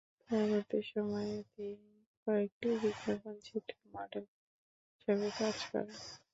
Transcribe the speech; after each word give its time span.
পরবর্তী 0.21 0.79
সময়ে 0.91 1.35
তিনি 1.47 1.91
কয়েকটি 2.27 2.67
বিজ্ঞাপন 2.81 3.35
চিত্রে 3.47 3.77
মডেল 3.93 4.25
হিসেবে 4.91 5.27
কাজ 5.39 5.57
করেন। 5.71 5.97